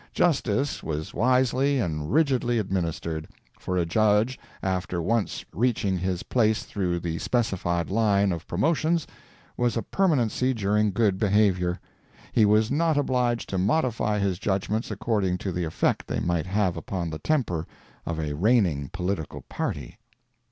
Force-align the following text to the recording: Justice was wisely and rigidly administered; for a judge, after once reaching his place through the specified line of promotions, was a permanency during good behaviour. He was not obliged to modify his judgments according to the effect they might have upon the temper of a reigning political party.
Justice 0.15 0.81
was 0.81 1.13
wisely 1.13 1.77
and 1.79 2.11
rigidly 2.11 2.57
administered; 2.57 3.27
for 3.59 3.77
a 3.77 3.85
judge, 3.85 4.39
after 4.63 4.99
once 4.99 5.45
reaching 5.53 5.95
his 5.95 6.23
place 6.23 6.63
through 6.63 6.99
the 6.99 7.19
specified 7.19 7.91
line 7.91 8.31
of 8.31 8.47
promotions, 8.47 9.05
was 9.57 9.77
a 9.77 9.83
permanency 9.83 10.55
during 10.55 10.89
good 10.91 11.19
behaviour. 11.19 11.79
He 12.31 12.45
was 12.47 12.71
not 12.71 12.97
obliged 12.97 13.47
to 13.49 13.59
modify 13.59 14.17
his 14.17 14.39
judgments 14.39 14.89
according 14.89 15.37
to 15.37 15.51
the 15.51 15.65
effect 15.65 16.07
they 16.07 16.19
might 16.19 16.47
have 16.47 16.77
upon 16.77 17.11
the 17.11 17.19
temper 17.19 17.67
of 18.03 18.19
a 18.19 18.33
reigning 18.33 18.89
political 18.91 19.41
party. 19.41 19.99